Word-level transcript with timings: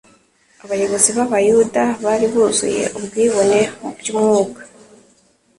Abayobozi 0.63 1.09
b'abayuda 1.17 1.83
bari 2.05 2.25
buzuye 2.33 2.83
ubwibone 2.97 3.59
mu 3.79 3.89
by'umwuka. 3.99 4.61